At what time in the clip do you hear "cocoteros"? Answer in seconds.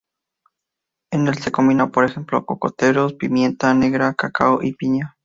2.43-3.13